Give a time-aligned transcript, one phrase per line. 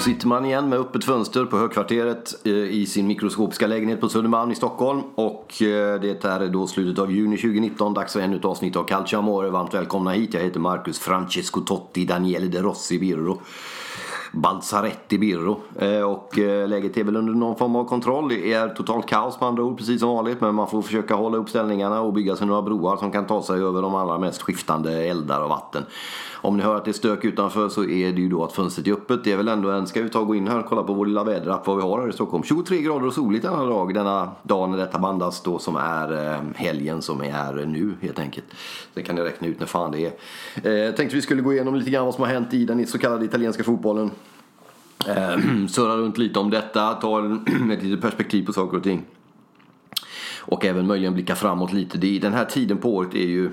[0.00, 4.50] Sitter man igen med öppet fönster på Högkvarteret eh, i sin mikroskopiska lägenhet på Södermalm
[4.50, 5.02] i Stockholm.
[5.14, 8.76] Och eh, det här är då slutet av juni 2019, dags för ännu ett avsnitt
[8.76, 9.50] av Calcio Amore.
[9.50, 10.34] Varmt välkomna hit.
[10.34, 13.40] Jag heter Marcus Francesco Totti, Daniele De Rossi Birro.
[14.32, 15.60] Balzaretti Birro.
[15.78, 18.28] Eh, och eh, läget är väl under någon form av kontroll.
[18.28, 20.40] Det är totalt kaos med andra ord, precis som vanligt.
[20.40, 23.42] Men man får försöka hålla upp ställningarna och bygga sig några broar som kan ta
[23.42, 25.82] sig över de allra mest skiftande eldar och vatten.
[26.42, 28.86] Om ni hör att det är stök utanför så är det ju då att fönstret
[28.86, 29.24] är öppet.
[29.24, 30.92] Det är väl ändå en, ska vi ta och gå in här och kolla på
[30.92, 32.42] vår lilla väderapp vad vi har här i Stockholm.
[32.44, 36.40] 23 grader och soligt denna dag, denna dag när detta bandas då som är eh,
[36.54, 38.46] helgen som är nu helt enkelt.
[38.94, 40.88] Sen kan ni räkna ut när fan det är.
[40.88, 42.98] Eh, tänkte vi skulle gå igenom lite grann vad som har hänt i den så
[42.98, 44.10] kallade italienska fotbollen.
[45.08, 47.18] Eh, surra runt lite om detta, ta
[47.72, 49.04] ett litet perspektiv på saker och ting.
[50.38, 51.98] Och även möjligen blicka framåt lite.
[51.98, 53.50] Det, den här tiden på året är ju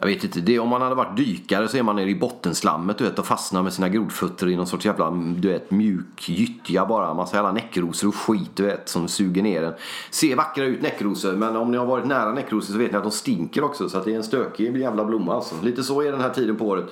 [0.00, 2.98] jag vet inte, det, om man hade varit dykare så är man nere i bottenslammet
[2.98, 6.86] du vet, och fastnar med sina grodfötter i någon sorts jävla du vet, mjuk gyttja
[6.86, 7.14] bara.
[7.14, 9.72] Massa jävla näckrosor och skit du vet som suger ner en.
[10.10, 13.04] Ser vackra ut näckrosor men om ni har varit nära näckrosor så vet ni att
[13.04, 13.88] de stinker också.
[13.88, 15.54] Så att det är en stökig jävla blomma alltså.
[15.62, 16.84] Lite så är den här tiden på året.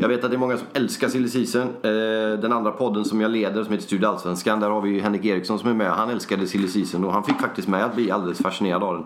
[0.00, 1.62] Jag vet att det är många som älskar silly season.
[1.62, 4.60] Eh, den andra podden som jag leder som heter Studio Allsvenskan.
[4.60, 5.90] Där har vi ju Henrik Eriksson som är med.
[5.90, 9.04] Han älskade silly season och han fick faktiskt med att bli alldeles fascinerad av den.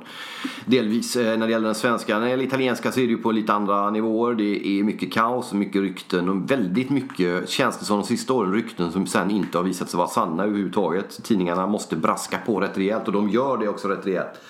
[0.64, 2.14] Delvis eh, när det gäller den svenska.
[2.18, 4.34] När det gäller italienska så är det ju på lite andra nivåer.
[4.34, 8.32] Det är mycket kaos och mycket rykten och väldigt mycket, känns det som de sista
[8.32, 11.24] åren, rykten som sen inte har visat sig vara sanna överhuvudtaget.
[11.24, 14.40] Tidningarna måste braska på rätt rejält och de gör det också rätt rejält.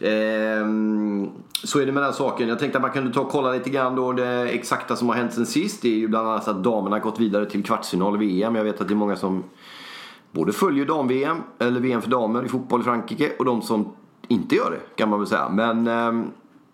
[0.00, 1.30] Ehm,
[1.64, 2.48] så är det med den saken.
[2.48, 5.16] Jag tänkte att man kunde ta och kolla lite grann då det exakta som har
[5.16, 5.82] hänt sen sist.
[5.82, 8.54] Det är ju bland annat att damerna har gått vidare till kvartsfinal i VM.
[8.54, 9.44] Jag vet att det är många som
[10.32, 13.92] både följer dam-VM, eller VM för damer i fotboll i Frankrike och de som
[14.28, 15.48] inte gör det kan man väl säga.
[15.48, 16.24] Men ehm,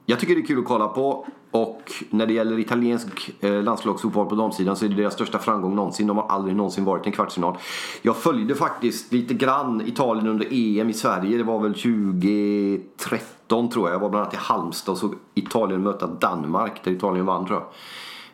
[0.06, 1.26] jag tycker det är kul att kolla på.
[1.50, 5.74] Och när det gäller italiensk eh, landslagsfotboll på damsidan så är det deras största framgång
[5.74, 6.06] någonsin.
[6.06, 7.56] De har aldrig någonsin varit i en kvartsfinal.
[8.02, 11.36] Jag följde faktiskt lite grann Italien under EM i Sverige.
[11.36, 13.94] Det var väl 2013 tror jag.
[13.94, 17.58] Jag var bland annat i Halmstad och såg Italien möta Danmark där Italien vann tror
[17.58, 17.68] jag.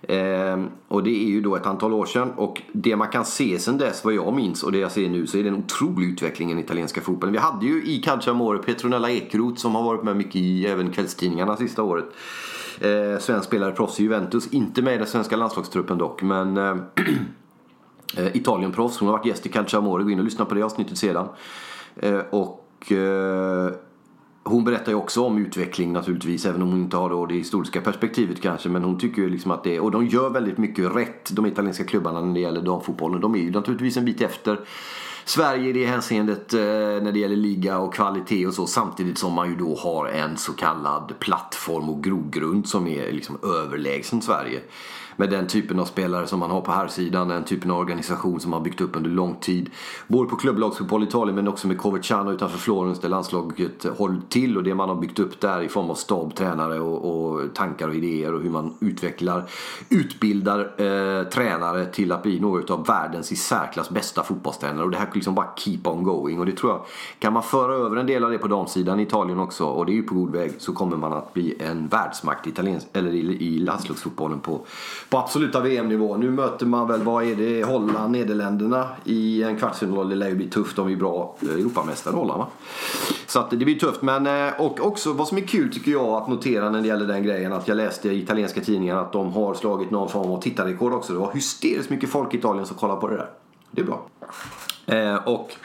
[0.03, 3.59] Eh, och det är ju då ett antal år sedan och det man kan se
[3.59, 6.07] sedan dess vad jag minns och det jag ser nu så är det en otrolig
[6.07, 7.33] utveckling i den italienska fotbollen.
[7.33, 11.57] Vi hade ju i Calciamore Petronella Ekeroth som har varit med mycket i även kvällstidningarna
[11.57, 12.05] sista året.
[12.81, 16.83] Eh, svensk spelare, proffs i Juventus, inte med i den svenska landslagstruppen dock men ehm,
[18.17, 18.99] eh, Italienproffs.
[18.99, 20.05] Hon har varit gäst i Calciamore.
[20.05, 21.29] Gå in och lyssna på det avsnittet sedan.
[21.97, 23.73] Eh, och eh,
[24.43, 27.81] hon berättar ju också om utveckling naturligtvis, även om hon inte har då det historiska
[27.81, 28.69] perspektivet kanske.
[28.69, 31.47] Men hon tycker ju liksom att det, är, och de gör väldigt mycket rätt, de
[31.47, 33.21] italienska klubbarna när det gäller damfotbollen.
[33.21, 34.61] De är ju naturligtvis en bit efter
[35.31, 38.67] Sverige i det hänseendet eh, när det gäller liga och kvalitet och så.
[38.67, 43.39] Samtidigt som man ju då har en så kallad plattform och grogrund som är liksom
[43.43, 44.61] överlägsen Sverige.
[45.21, 48.41] Med den typen av spelare som man har på här sidan den typen av organisation
[48.41, 49.71] som man byggt upp under lång tid.
[50.07, 54.57] Både på klubblagsfotboll i Italien men också med Coverciano utanför Florens där landslaget håller till
[54.57, 57.89] och det man har byggt upp där i form av stab, tränare och, och tankar
[57.89, 59.45] och idéer och hur man utvecklar,
[59.89, 64.85] utbildar eh, tränare till att bli några av världens i särklass bästa fotbollstränare.
[64.85, 66.41] Och det här liksom bara keep on going.
[66.41, 66.81] Och det tror jag,
[67.19, 69.93] kan man föra över en del av det på damsidan i Italien också, och det
[69.93, 73.11] är ju på god väg, så kommer man att bli en världsmakt i, italiens, eller
[73.11, 74.61] i, i landslagsfotbollen på,
[75.09, 76.17] på absoluta VM-nivå.
[76.17, 80.09] Nu möter man väl, vad är det, Holland, Nederländerna i en kvartsfinal.
[80.09, 82.47] Det lär ju bli tufft om vi är bra eh, Europamästare Holland va?
[83.27, 84.03] Så att det blir tufft.
[84.03, 87.07] Men, eh, och också vad som är kul tycker jag att notera när det gäller
[87.07, 90.41] den grejen att jag läste i italienska tidningar att de har slagit någon form av
[90.41, 91.13] tittarrekord också.
[91.13, 93.31] Det var hysteriskt mycket folk i Italien som kollade på det där.
[93.71, 94.07] Det är bra.
[94.87, 95.57] Eh, och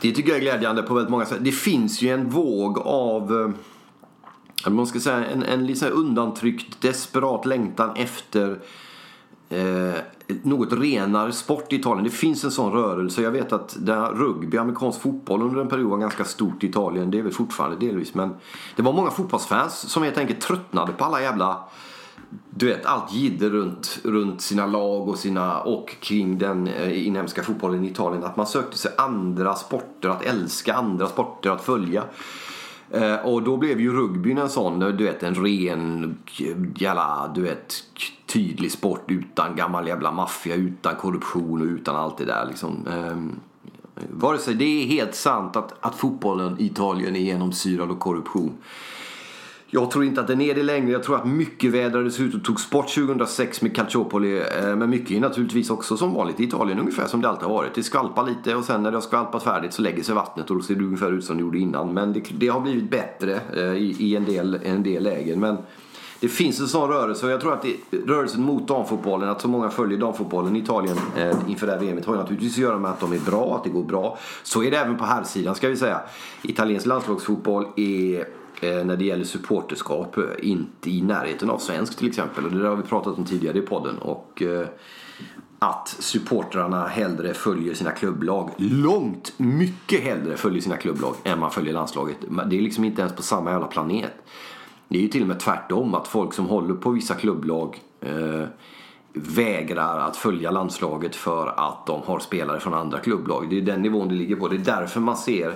[0.00, 1.38] det tycker jag är glädjande på väldigt många sätt.
[1.40, 3.48] Det finns ju en våg av eh,
[4.70, 8.58] man ska säga en, en liksom undantryckt desperat längtan efter
[9.48, 9.94] eh,
[10.42, 12.04] något renare sport i Italien.
[12.04, 13.22] Det finns en sån rörelse.
[13.22, 17.10] Jag vet att där rugby, amerikansk fotboll under en period var ganska stort i Italien.
[17.10, 18.14] Det är väl fortfarande delvis.
[18.14, 18.34] Men
[18.76, 21.58] det var många fotbollsfans som helt enkelt tröttnade på alla jävla
[22.50, 27.42] du vet, allt jidder runt, runt sina lag och, sina, och kring den eh, inhemska
[27.42, 28.24] fotbollen i Italien.
[28.24, 32.04] Att man sökte sig andra sporter, att älska andra sporter, att följa.
[32.90, 36.18] Eh, och då blev ju rugbyn en sån, du vet en ren
[36.76, 37.74] jävla, du vet
[38.26, 42.86] tydlig sport utan gammal jävla maffia, utan korruption och utan allt det där liksom.
[42.86, 43.42] Eh,
[44.10, 48.52] vare sig det är helt sant att, att fotbollen i Italien är genomsyrad av korruption.
[49.74, 50.92] Jag tror inte att den är det längre.
[50.92, 54.38] Jag tror att mycket vädrades ut och togs bort 2006 med Calciopoli.
[54.38, 57.54] Eh, men mycket är naturligtvis också som vanligt i Italien, ungefär som det alltid har
[57.54, 57.74] varit.
[57.74, 60.56] Det skvalpar lite och sen när det har skvalpat färdigt så lägger sig vattnet och
[60.56, 61.94] då ser det ungefär ut som det gjorde innan.
[61.94, 65.40] Men det, det har blivit bättre eh, i, i, en, del, en del lägen.
[65.40, 65.56] Men
[66.20, 69.48] det finns en sån rörelse och jag tror att det, rörelsen mot damfotbollen, att så
[69.48, 72.78] många följer damfotbollen i Italien eh, inför det här VMet har ju naturligtvis att göra
[72.78, 74.18] med att de är bra, att det går bra.
[74.42, 76.00] Så är det även på här sidan ska vi säga.
[76.42, 78.24] Italiensk landslagsfotboll är
[78.60, 82.44] Eh, när det gäller supporterskap eh, inte i närheten av svensk till exempel.
[82.44, 83.98] Och det där har vi pratat om tidigare i podden.
[83.98, 84.66] Och eh,
[85.58, 91.72] att supportrarna hellre följer sina klubblag, långt mycket hellre följer sina klubblag än man följer
[91.72, 92.16] landslaget.
[92.46, 94.12] Det är liksom inte ens på samma jävla planet.
[94.88, 98.44] Det är ju till och med tvärtom, att folk som håller på vissa klubblag eh,
[99.12, 103.50] vägrar att följa landslaget för att de har spelare från andra klubblag.
[103.50, 104.48] Det är den nivån det ligger på.
[104.48, 105.54] Det är därför man ser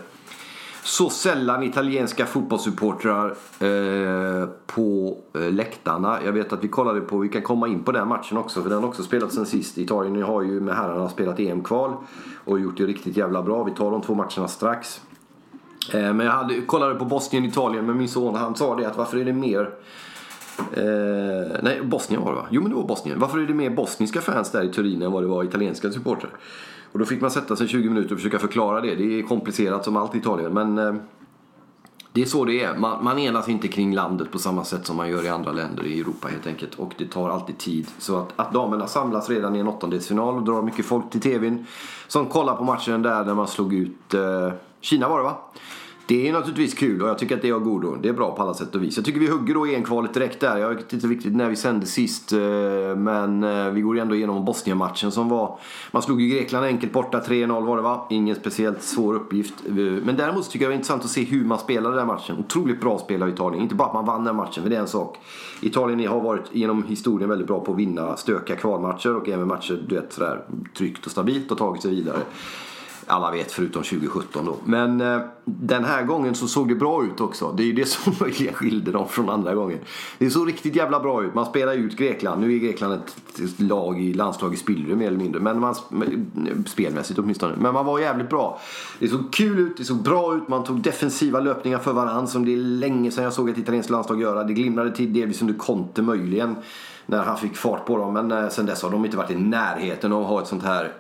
[0.89, 3.29] så sällan italienska fotbollssupportrar
[3.61, 6.19] eh, på eh, läktarna.
[6.25, 8.71] Jag vet att vi kollade på, vi kan komma in på den matchen också för
[8.71, 9.79] den har också spelats sen sist.
[9.79, 11.93] Italien har ju med herrarna spelat EM-kval
[12.45, 13.65] och gjort det riktigt jävla bra.
[13.65, 15.01] Vi tar de två matcherna strax.
[15.93, 19.19] Eh, men jag hade, kollade på Bosnien-Italien med min son han sa det att varför
[19.19, 19.71] är det mer
[20.59, 22.47] Eh, nej, Bosnien var det va?
[22.51, 23.19] Jo men det var Bosnien.
[23.19, 26.31] Varför är det mer bosniska fans där i Turin än vad det var italienska supportrar?
[26.93, 28.95] Och då fick man sätta sig 20 minuter och försöka förklara det.
[28.95, 30.95] Det är komplicerat som allt i Italien men eh,
[32.13, 32.77] det är så det är.
[32.77, 35.87] Man, man enas inte kring landet på samma sätt som man gör i andra länder
[35.87, 36.75] i Europa helt enkelt.
[36.75, 37.87] Och det tar alltid tid.
[37.99, 41.67] Så att, att damerna samlas redan i en åttondelsfinal och drar mycket folk till tvn.
[42.09, 45.37] Som kollar på matchen där när man slog ut eh, Kina var det va?
[46.09, 47.97] Det är naturligtvis kul och jag tycker att det är av godo.
[48.03, 48.97] Det är bra på alla sätt och vis.
[48.97, 50.57] Jag tycker vi hugger då EM-kvalet direkt där.
[50.57, 52.33] Jag vet inte riktigt när vi sände sist.
[52.33, 52.39] Eh,
[52.97, 55.59] men eh, vi går ändå igenom Bosnien-matchen som var...
[55.91, 57.21] Man slog ju Grekland enkelt borta.
[57.21, 58.07] 3-0 var det va?
[58.11, 59.55] Ingen speciellt svår uppgift.
[59.67, 62.07] Eh, men däremot så tycker jag det är intressant att se hur man spelade den
[62.07, 62.37] matchen.
[62.39, 63.63] Otroligt bra spel av Italien.
[63.63, 65.19] Inte bara att man vann den matchen, för det är en sak.
[65.61, 69.85] Italien har varit genom historien väldigt bra på att vinna stökiga kvalmatcher och även matcher
[69.89, 70.45] du vet, sådär,
[70.77, 72.19] tryggt och stabilt och tagit sig vidare
[73.09, 74.57] alla vet förutom 2017 då.
[74.65, 77.53] Men eh, den här gången så såg det bra ut också.
[77.57, 79.79] Det är ju det som möjligen skilde dem från andra gången.
[80.19, 81.35] Det såg riktigt jävla bra ut.
[81.35, 82.41] Man spelar ut Grekland.
[82.41, 85.41] Nu är Grekland ett lag i landslag i spillror mer eller mindre.
[85.41, 85.75] Men man,
[86.67, 87.55] spelmässigt åtminstone.
[87.59, 88.61] Men man var jävligt bra.
[88.99, 90.49] Det såg kul ut, det såg bra ut.
[90.49, 93.91] Man tog defensiva löpningar för varandra som det är länge sedan jag såg ett italienskt
[93.91, 94.45] landslag göra.
[94.45, 96.57] Det glimrade till delvis under Conte möjligen.
[97.07, 98.15] När han fick fart på dem.
[98.15, 100.63] Men eh, sen dess har de inte varit i närheten av att ha ett sånt
[100.63, 100.93] här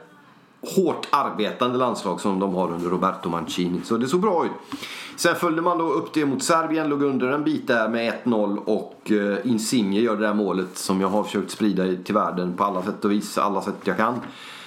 [0.61, 3.81] hårt arbetande landslag som de har under Roberto Mancini.
[3.85, 4.79] Så det såg bra ut.
[5.17, 8.59] Sen följde man då upp det mot Serbien, låg under en bit där med 1-0
[8.65, 12.65] och eh, Insigne gör det där målet som jag har försökt sprida till världen på
[12.65, 14.21] alla sätt och vis, alla sätt jag kan.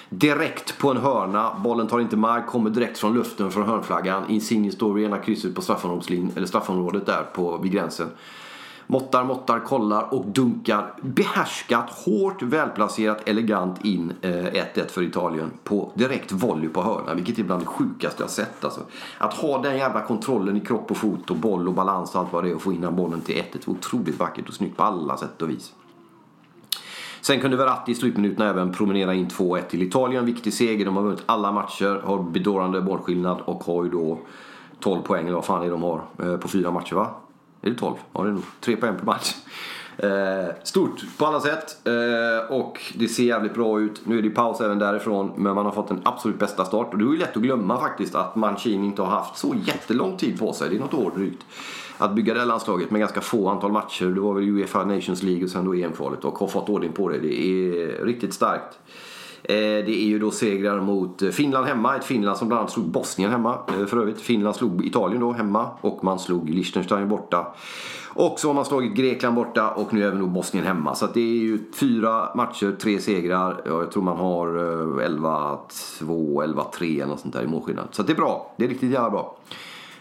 [0.09, 4.29] Direkt på en hörna, bollen tar inte mark, kommer direkt från luften från hörnflaggan.
[4.29, 8.07] Insigne står vid ena krysset på straffområdet, straffområdet där på, vid gränsen.
[8.87, 15.91] Måttar, måttar, kollar och dunkar behärskat, hårt, välplacerat, elegant in 1-1 eh, för Italien på
[15.95, 17.13] direkt volley på hörna.
[17.13, 18.63] Vilket är bland det sjukaste jag sett.
[18.63, 18.81] Alltså.
[19.17, 22.33] Att ha den jävla kontrollen i kropp och fot och boll och balans och allt
[22.33, 24.83] vad det är och få in den bollen till 1-1 otroligt vackert och snyggt på
[24.83, 25.73] alla sätt och vis.
[27.21, 30.25] Sen kunde Verratti i slutminuterna även promenera in 2-1 till Italien.
[30.25, 30.85] Viktig seger.
[30.85, 34.19] De har vunnit alla matcher, har bedårande bollskillnad och har ju då
[34.79, 37.07] 12 poäng eller vad fan är de har eh, på fyra matcher va?
[37.61, 37.95] Är det 12?
[38.13, 38.43] Ja, det är nog.
[38.59, 39.35] 3 poäng per match.
[39.97, 44.01] Eh, stort på alla sätt eh, och det ser jävligt bra ut.
[44.03, 46.93] Nu är det paus även därifrån men man har fått den absolut bästa start.
[46.93, 50.17] Och det är ju lätt att glömma faktiskt att Mancini inte har haft så jättelång
[50.17, 50.69] tid på sig.
[50.69, 51.45] Det är något år drygt.
[51.97, 54.05] Att bygga det här landslaget med ganska få antal matcher.
[54.05, 57.09] Det var väl Uefa Nations League och sen då EM-kvalet och har fått ordning på
[57.09, 57.17] det.
[57.17, 58.79] Det är riktigt starkt.
[59.43, 61.95] Eh, det är ju då segrar mot eh, Finland hemma.
[61.95, 64.21] Ett Finland som bland annat slog Bosnien hemma eh, för övrigt.
[64.21, 67.53] Finland slog Italien då hemma och man slog Liechtenstein borta.
[68.13, 70.95] Och så har man slagit Grekland borta och nu även då Bosnien hemma.
[70.95, 73.61] Så det är ju fyra matcher, tre segrar.
[73.65, 75.59] Jag tror man har 11-2,
[75.99, 77.87] 11-3 eller något sånt där i målskillnad.
[77.91, 78.53] Så det är bra.
[78.57, 79.37] Det är riktigt jävla bra.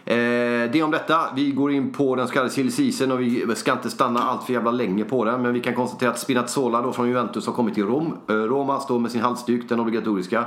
[0.05, 1.19] Eh, det om detta.
[1.35, 4.43] Vi går in på den så kallade silly season och vi ska inte stanna allt
[4.43, 5.41] för jävla länge på den.
[5.41, 8.17] Men vi kan konstatera att Spinazzola då från Juventus har kommit till Rom.
[8.29, 10.45] Eh, Roma står med sin halsduk, den obligatoriska.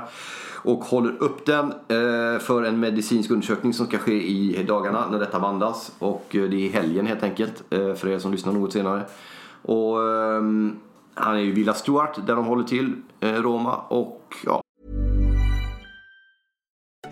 [0.65, 5.19] Och håller upp den eh, för en medicinsk undersökning som ska ske i dagarna när
[5.19, 5.93] detta bandas.
[5.99, 9.03] Och eh, det är helgen helt enkelt eh, för er som lyssnar något senare.
[9.63, 10.77] Och ehm,
[11.15, 13.77] han är ju Villa Stuart där de håller till, eh, Roma.
[13.77, 14.64] Och ja,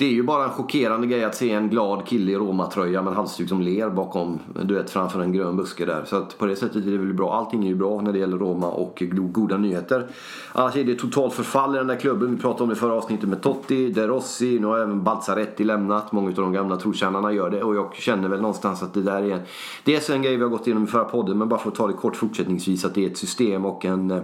[0.00, 3.10] Det är ju bara en chockerande grej att se en glad kille i Roma-tröja med
[3.10, 6.04] en halsduk som ler bakom, du vet, framför en grön buske där.
[6.04, 7.34] Så att på det sättet är det väl bra.
[7.34, 10.06] Allting är ju bra när det gäller Roma och goda nyheter.
[10.52, 12.34] Annars är det totalt förfall i den där klubben.
[12.34, 16.12] Vi pratade om det förra avsnittet med Totti, De Rossi, nu har även Balzaretti lämnat.
[16.12, 19.22] Många av de gamla trotjänarna gör det och jag känner väl någonstans att det där
[19.22, 19.40] är en...
[19.84, 21.76] Det är en grej vi har gått igenom i förra podden men bara för att
[21.76, 24.22] ta det kort fortsättningsvis att det är ett system och en eh,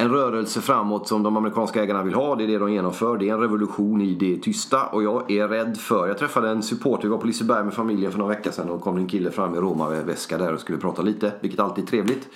[0.00, 2.36] en rörelse framåt som de amerikanska ägarna vill ha.
[2.36, 3.18] Det är det de genomför.
[3.18, 6.08] Det är en revolution i det tysta och jag är rädd för.
[6.08, 8.80] Jag träffade en supporter, vi var på Liseberg med familjen för några veckor sedan och
[8.80, 11.32] kom en kille fram med Roma-väska där och skulle prata lite.
[11.40, 12.28] Vilket alltid är trevligt.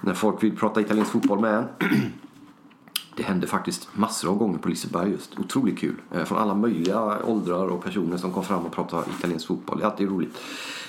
[0.00, 1.64] När folk vill prata italiensk fotboll med en.
[3.16, 5.38] Det hände faktiskt massor av gånger på Liseberg just.
[5.38, 5.94] Otroligt kul.
[6.12, 9.78] Eh, från alla möjliga åldrar och personer som kom fram och pratade italiensk fotboll.
[9.78, 10.40] Det är alltid roligt.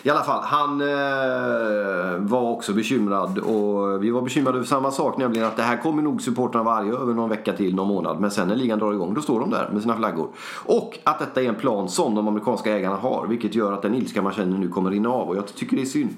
[0.05, 5.17] I alla fall, han eh, var också bekymrad och vi var bekymrade över samma sak,
[5.17, 8.20] nämligen att det här kommer nog supportrarna varje över någon vecka till, någon månad.
[8.20, 10.29] Men sen när ligan drar igång, då står de där med sina flaggor.
[10.65, 13.96] Och att detta är en plan som de amerikanska ägarna har, vilket gör att den
[13.96, 15.29] ilska man känner nu kommer rinna av.
[15.29, 16.15] Och jag tycker det är synd.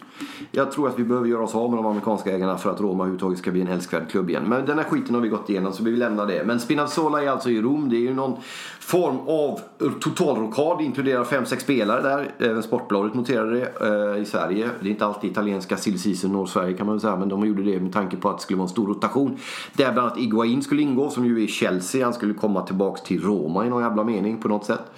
[0.52, 2.94] Jag tror att vi behöver göra oss av med de amerikanska ägarna för att Roma
[2.94, 4.44] överhuvudtaget ska bli en älskvärd klubb igen.
[4.48, 6.44] Men den här skiten har vi gått igenom så vi lämnar det.
[6.46, 7.90] Men Spinazzola är alltså i Rom.
[7.90, 8.38] Det är ju någon
[8.80, 9.60] form av
[10.00, 10.82] totalrockad.
[10.82, 12.32] Inkluderar 5-6 spelare där.
[12.40, 14.70] Även Sportbladet noterade det eh, i Sverige.
[14.82, 17.16] Det är inte alltid italienska silly season når Sverige kan man väl säga.
[17.16, 19.38] Men de gjorde det med tanke på att det skulle vara en stor rotation.
[19.74, 22.06] Där bland annat Iguain skulle ingå som ju är Chelsea.
[22.06, 24.92] Han skulle komma tillbaks till Roma i någon jävla mening på något sätt.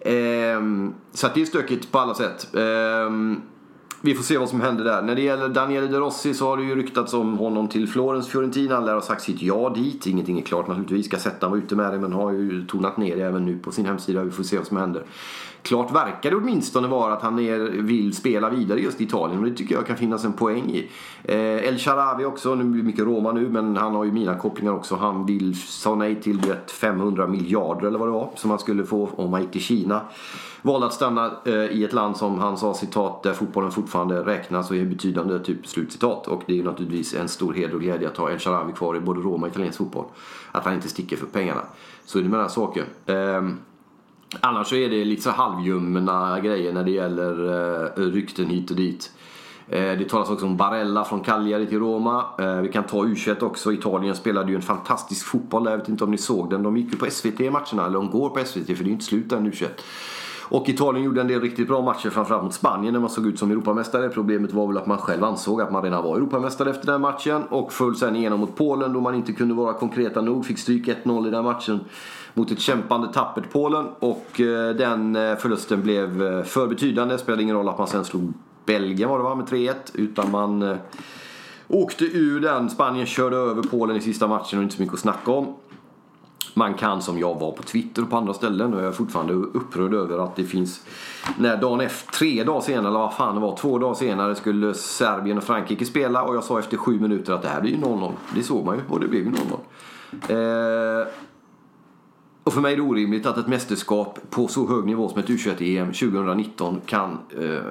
[0.00, 2.54] Ehm, så att det är stökigt på alla sätt.
[2.56, 3.40] Ehm,
[4.04, 5.02] vi får se vad som händer där.
[5.02, 8.28] När det gäller Daniele De Rossi så har det ju ryktats om honom till Florens
[8.28, 8.74] Fiorentina.
[8.74, 10.06] Han lär ha sagt sitt ja dit.
[10.06, 11.08] Ingenting är klart naturligtvis.
[11.08, 13.86] Gazettan var ute med det men har ju tonat ner det även nu på sin
[13.86, 14.22] hemsida.
[14.22, 15.02] Vi får se vad som händer.
[15.62, 19.44] Klart verkar det åtminstone vara att han är, vill spela vidare just i Italien och
[19.44, 20.90] det tycker jag kan finnas en poäng i.
[21.24, 24.34] Eh, El Sharawi också, nu blir det mycket Roma nu men han har ju mina
[24.34, 24.96] kopplingar också.
[24.96, 28.84] Han vill sa nej till vet, 500 miljarder eller vad det var som han skulle
[28.84, 30.00] få om han gick till Kina.
[30.62, 34.70] Valde att stanna eh, i ett land som han sa citat där fotbollen fortfarande räknas
[34.70, 36.28] och är betydande typ slutcitat.
[36.28, 38.96] Och det är ju naturligtvis en stor heder och glädje att ha El Sharawi kvar
[38.96, 40.04] i både Roma och italiensk fotboll.
[40.52, 41.60] Att han inte sticker för pengarna.
[42.04, 42.84] Så är det med den här saken.
[43.06, 43.56] Eh,
[44.40, 47.46] Annars så är det lite så halvljumna grejer när det gäller
[47.98, 49.10] eh, rykten hit och dit.
[49.68, 52.24] Eh, det talas också om Barella från Cagliari till Roma.
[52.38, 53.72] Eh, vi kan ta U21 också.
[53.72, 56.62] Italien spelade ju en fantastisk fotboll Jag vet inte om ni såg den.
[56.62, 58.92] De gick ju på SVT matcherna, eller de går på SVT för det är ju
[58.92, 59.68] inte slut än U21.
[60.42, 63.38] Och Italien gjorde en del riktigt bra matcher, framförallt mot Spanien när man såg ut
[63.38, 64.08] som Europamästare.
[64.08, 67.42] Problemet var väl att man själv ansåg att man redan var Europamästare efter den matchen.
[67.42, 70.46] Och föll sen igenom mot Polen då man inte kunde vara konkreta nog.
[70.46, 71.80] Fick stryk 1-0 i den matchen
[72.34, 73.86] mot ett kämpande tappert Polen.
[73.98, 77.14] Och eh, den eh, förlusten blev eh, för betydande.
[77.14, 78.32] Det spelade ingen roll att man sen slog
[78.66, 79.74] Belgien var det va, med 3-1.
[79.94, 80.76] Utan man eh,
[81.68, 82.70] åkte ur den.
[82.70, 85.54] Spanien körde över Polen i sista matchen och inte så mycket att snacka om.
[86.54, 89.32] Man kan som jag var på Twitter och på andra ställen och jag är fortfarande
[89.32, 90.80] upprörd över att det finns
[91.38, 94.74] när dagen efter, tre dagar senare, eller vad fan det var, två dagar senare skulle
[94.74, 97.76] Serbien och Frankrike spela och jag sa efter sju minuter att det här blir ju
[97.76, 98.12] 0-0.
[98.34, 101.00] Det såg man ju och det blev ju 0-0.
[101.00, 101.06] Eh,
[102.44, 105.28] och för mig är det orimligt att ett mästerskap på så hög nivå som ett
[105.28, 107.62] U21-EM 2019 kan eh,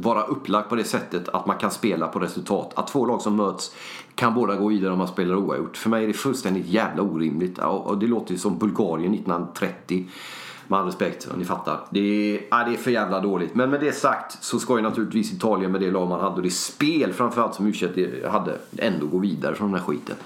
[0.00, 2.72] vara upplagt på det sättet att man kan spela på resultat.
[2.76, 3.74] Att två lag som möts
[4.14, 5.76] kan båda gå vidare om man spelar oavgjort.
[5.76, 7.58] För mig är det fullständigt jävla orimligt.
[7.58, 10.06] Och det låter ju som Bulgarien 1930.
[10.66, 11.80] Med all respekt, ni fattar.
[11.90, 13.54] Det är, ja, det är för jävla dåligt.
[13.54, 16.42] Men med det sagt så ska ju naturligtvis Italien med det lag man hade och
[16.42, 20.16] det spel framförallt som U21 hade ändå gå vidare från den här skiten.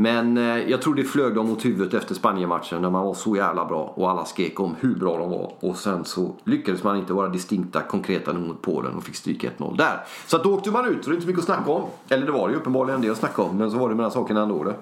[0.00, 3.36] Men eh, jag tror det flög dem mot huvudet efter Spanienmatchen när man var så
[3.36, 5.52] jävla bra och alla skrek om hur bra de var.
[5.60, 9.76] Och sen så lyckades man inte vara distinkta, konkreta mot Polen och fick stryk 1-0
[9.76, 10.04] där.
[10.26, 11.84] Så att då åkte man ut, så det är inte så mycket att snacka om.
[12.08, 13.94] Eller det var det ju uppenbarligen en del att snacka om, men så var det
[13.94, 14.64] med den saken ändå.
[14.64, 14.74] Det.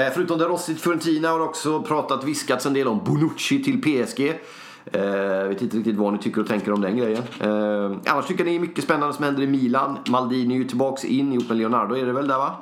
[0.00, 4.40] Eh, förutom det Rossi Fiorentina har också pratat, viskats en del om Bonucci till PSG.
[4.84, 7.22] Jag eh, vet inte riktigt vad ni tycker och tänker om den grejen.
[7.40, 9.98] Eh, annars tycker jag det är mycket spännande som händer i Milan.
[10.08, 12.56] Maldini är ju tillbaks in ihop med Leonardo är det väl där va?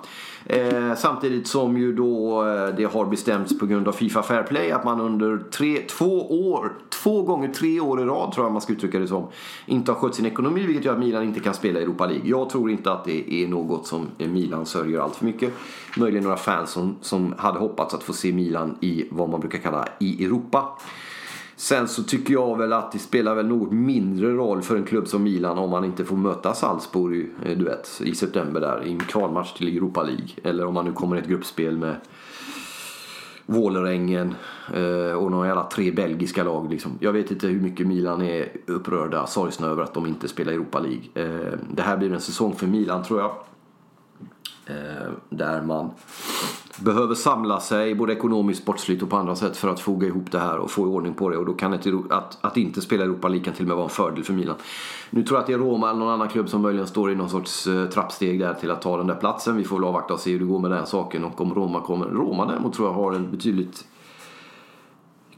[0.47, 4.71] Eh, samtidigt som ju då eh, det har bestämts på grund av Fifa Fair Play
[4.71, 6.73] att man under tre, två år,
[7.03, 9.27] två gånger tre år i rad tror jag man ska uttrycka det som,
[9.67, 12.29] inte har skött sin ekonomi vilket gör att Milan inte kan spela i Europa League.
[12.29, 15.53] Jag tror inte att det är något som Milan sörjer allt för mycket.
[15.97, 19.59] Möjligen några fans som, som hade hoppats att få se Milan i vad man brukar
[19.59, 20.79] kalla i Europa.
[21.59, 25.09] Sen så tycker jag väl att det spelar väl något mindre roll för en klubb
[25.09, 28.93] som Milan om man inte får möta Salzburg eh, du vet, i september där i
[28.93, 30.29] en kvalmatch till Europa League.
[30.43, 31.97] Eller om man nu kommer i ett gruppspel med
[33.47, 34.35] Vålerengen
[34.75, 36.71] eh, och några jävla tre belgiska lag.
[36.71, 36.93] Liksom.
[37.01, 40.81] Jag vet inte hur mycket Milan är upprörda, sorgsna över att de inte spelar Europa
[40.81, 41.03] League.
[41.15, 43.33] Eh, det här blir en säsong för Milan tror jag.
[44.69, 45.91] Eh, där man
[46.81, 50.39] behöver samla sig både ekonomiskt, sportsligt och på andra sätt för att foga ihop det
[50.39, 51.37] här och få ordning på det.
[51.37, 53.85] Och då kan ett, att, att inte spela Europa League kan till och med vara
[53.85, 54.57] en fördel för Milan.
[55.11, 57.15] Nu tror jag att det är Roma eller någon annan klubb som möjligen står i
[57.15, 59.57] någon sorts eh, trappsteg där till att ta den där platsen.
[59.57, 61.81] Vi får väl avvakta och se hur det går med den saken och om Roma
[61.81, 62.07] kommer.
[62.07, 63.85] Roma däremot tror jag har en betydligt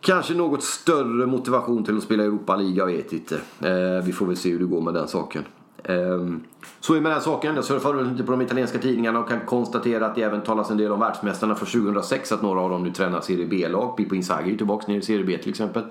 [0.01, 3.35] Kanske något större motivation till att spela Europa League, jag vet inte.
[3.61, 5.45] Eh, vi får väl se hur det går med den saken.
[5.85, 6.41] Ehm,
[6.81, 7.55] så är med den saken.
[7.55, 10.77] Jag surfar lite på de italienska tidningarna och kan konstatera att det även talas en
[10.77, 12.33] del om världsmästarna från 2006.
[12.33, 13.97] Att några av dem nu tränar Serie B-lag.
[13.97, 15.83] Pippo Inzaghi är tillbaka nere i Serie B till exempel.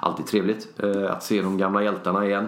[0.00, 2.46] Alltid trevligt eh, att se de gamla hjältarna igen.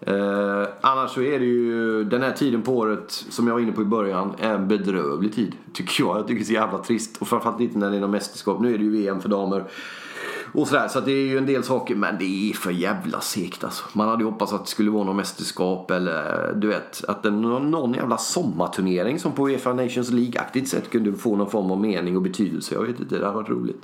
[0.00, 3.72] Eh, annars så är det ju den här tiden på året som jag var inne
[3.72, 5.52] på i början en bedrövlig tid.
[5.72, 6.18] Tycker jag.
[6.18, 7.16] Jag tycker det är så jävla trist.
[7.20, 8.60] Och framförallt inte när det är någon mästerskap.
[8.60, 9.64] Nu är det ju VM för damer.
[10.54, 13.64] Och sådär, så det är ju en del saker, men det är för jävla segt
[13.64, 13.84] alltså.
[13.92, 17.30] Man hade ju hoppats att det skulle vara något mästerskap eller du vet, att det
[17.30, 21.80] någon, någon jävla sommarturnering som på Uefa Nations League-aktigt sätt kunde få någon form av
[21.80, 22.74] mening och betydelse.
[22.74, 23.82] Jag vet inte, det hade varit roligt.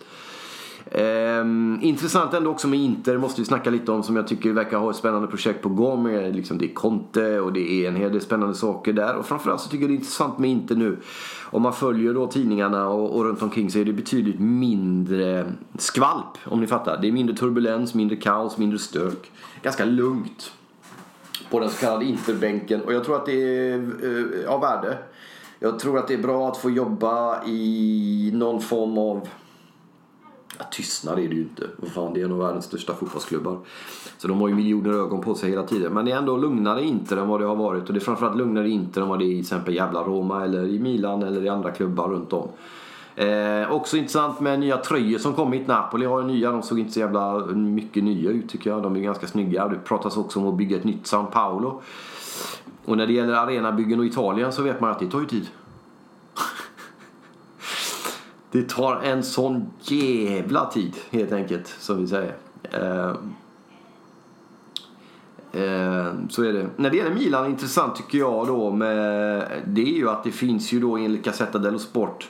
[0.90, 4.78] Ehm, intressant ändå också med Inter, måste vi snacka lite om, som jag tycker verkar
[4.78, 6.02] ha ett spännande projekt på gång.
[6.02, 9.16] Med, liksom, det är Conte och det är en hel del spännande saker där.
[9.16, 10.98] Och framförallt så tycker jag det är intressant med Inter nu.
[11.50, 16.38] Om man följer då tidningarna och, och runt omkring så är det betydligt mindre skvalp,
[16.44, 16.98] om ni fattar.
[17.02, 19.30] Det är mindre turbulens, mindre kaos, mindre stök.
[19.62, 20.52] Ganska lugnt
[21.50, 22.80] på den så kallade Interbänken.
[22.80, 24.98] Och jag tror att det är uh, av värde.
[25.58, 29.28] Jag tror att det är bra att få jobba i någon form av
[30.60, 31.66] Ja, tystnad är det ju inte.
[31.76, 33.58] Vad fan, det är en av världens största fotbollsklubbar.
[34.18, 35.92] Så de har ju miljoner ögon på sig hela tiden.
[35.92, 37.88] Men det är ändå lugnare Inter än vad det har varit.
[37.88, 40.44] Och det är framförallt lugnare Inter än vad det är i till exempel jävla Roma
[40.44, 42.48] eller i Milan eller i andra klubbar runt om.
[43.16, 45.66] Eh, också intressant med nya tröjor som kommit.
[45.66, 46.52] Napoli har ju nya.
[46.52, 48.82] De såg inte så jävla mycket nya ut tycker jag.
[48.82, 49.68] De är ganska snygga.
[49.68, 51.82] Det pratas också om att bygga ett nytt San Paolo.
[52.84, 55.46] Och när det gäller arenabyggen och Italien så vet man att det tar ju tid.
[58.50, 62.34] Det tar en sån jävla tid helt enkelt, som vi säger.
[62.62, 63.10] Eh,
[65.62, 66.66] eh, så är det.
[66.76, 70.72] När det gäller Milan, intressant tycker jag då med det är ju att det finns
[70.72, 72.28] ju då enligt Gazzetta dello Sport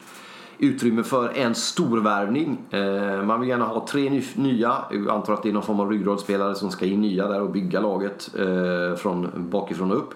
[0.61, 2.59] utrymme för en storvärvning.
[2.71, 4.77] Eh, man vill gärna ha tre nya.
[4.91, 7.51] Jag antar att det är någon form av ryggradsspelare som ska in nya där och
[7.51, 10.15] bygga laget eh, från bakifrån och upp.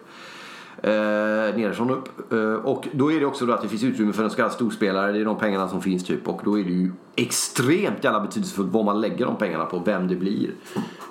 [0.87, 2.33] Eh, nerifrån och upp.
[2.33, 4.53] Eh, och då är det också då att det finns utrymme för en så kallad
[4.53, 5.13] storspelare.
[5.13, 6.29] Det är de pengarna som finns typ.
[6.29, 9.79] Och då är det ju extremt jävla betydelsefullt vad man lägger de pengarna på.
[9.79, 10.51] Vem det blir.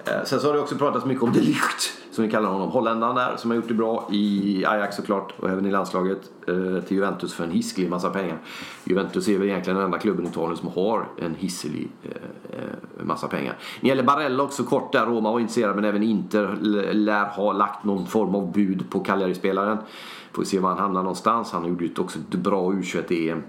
[0.05, 2.69] Eh, sen så har det också pratats mycket om de Ligt som vi kallar honom.
[2.69, 6.83] Holländaren där som har gjort det bra i Ajax såklart och även i landslaget eh,
[6.83, 8.37] till Juventus för en hiskelig massa pengar.
[8.83, 12.09] Juventus är väl egentligen den enda klubben i Italien som har en hisselig eh,
[12.49, 13.53] eh massa pengar.
[13.53, 16.57] När det gäller Barella också kort där, Roma var intresserad men även Inter
[16.93, 19.77] lär ha lagt någon form av bud på Cagliari-spelaren.
[20.31, 21.51] Får se var han hamnar någonstans.
[21.51, 23.43] Han gjorde ju också ett bra U21-EM.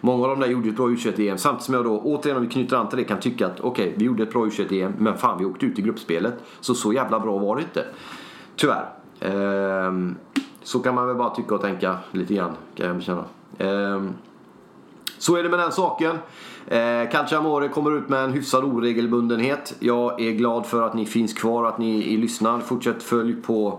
[0.00, 1.38] Många av dem där gjorde ett bra U21-EM.
[1.38, 3.86] Samtidigt som jag då, återigen om vi knyter an till det, kan tycka att okej,
[3.86, 6.34] okay, vi gjorde ett bra U21-EM, men fan vi åkte ut i gruppspelet.
[6.60, 7.84] Så så jävla bra var det inte.
[8.56, 8.88] Tyvärr.
[9.20, 10.16] Ehm,
[10.62, 13.24] så kan man väl bara tycka och tänka lite grann, kan jag känna.
[13.58, 14.12] Ehm,
[15.18, 16.18] så är det med den saken.
[16.70, 19.74] Eh, Calciamore kommer ut med en hyfsad oregelbundenhet.
[19.78, 22.60] Jag är glad för att ni finns kvar, att ni lyssnar.
[22.60, 23.78] Fortsätt följ på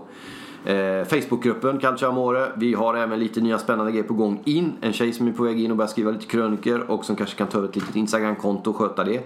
[0.64, 2.52] Eh, Facebookgruppen Calcio Amore.
[2.56, 4.72] Vi har även lite nya spännande grejer på gång in.
[4.80, 7.36] En tjej som är på väg in och börjar skriva lite kröniker och som kanske
[7.36, 9.16] kan ta över ett litet Instagram-konto och sköta det.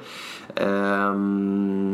[0.54, 1.14] Eh,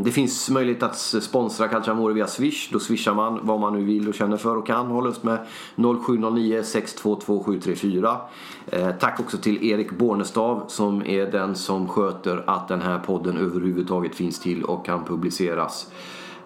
[0.05, 2.69] det finns möjlighet att sponsra Calcio Amore via Swish.
[2.73, 4.87] Då swishar man vad man nu vill och känner för och kan.
[4.87, 5.39] Håll oss med
[5.77, 7.45] 0709 622
[8.67, 13.37] Eh, tack också till Erik Bornestav som är den som sköter att den här podden
[13.37, 15.91] överhuvudtaget finns till och kan publiceras.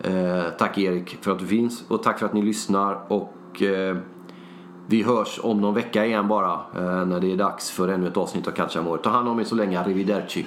[0.00, 3.12] Eh, tack Erik för att du finns och tack för att ni lyssnar.
[3.12, 3.96] Och eh,
[4.86, 8.16] vi hörs om någon vecka igen bara eh, när det är dags för ännu ett
[8.16, 9.02] avsnitt av Calciamore.
[9.02, 9.80] Ta hand om er så länge.
[9.80, 10.46] Arrivederci.